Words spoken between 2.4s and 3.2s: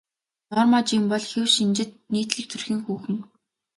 төрхийн хүүхэн.